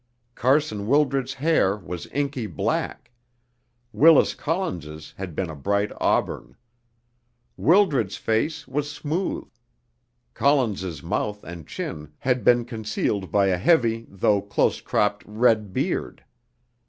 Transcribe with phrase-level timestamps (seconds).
[0.33, 3.11] Carson Wildred's hair was inky black;
[3.93, 6.55] Willis Collins's had been a bright auburn.
[7.55, 9.47] Wildred's face was smooth;
[10.33, 16.23] Collins's mouth and chin had been concealed by a heavy though close cropped red beard.